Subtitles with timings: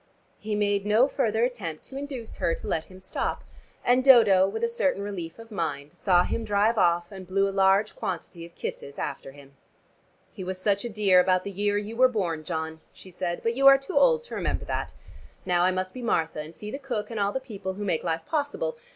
[0.39, 3.43] He made no further attempt to induce her to let him stop,
[3.85, 7.51] and Dodo, with a certain relief of mind, saw him drive off and blew a
[7.53, 9.55] large quantity of kisses after him.
[10.33, 13.53] "He was such a dear about the year you were born, John," she said, "but
[13.53, 14.91] you are too old to remember that.
[15.45, 18.03] Now I must be Martha, and see the cook and all the people who make
[18.03, 18.77] life possible.